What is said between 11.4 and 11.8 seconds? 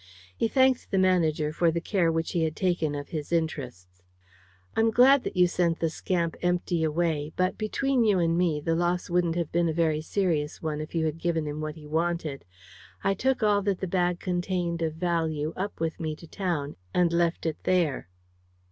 him what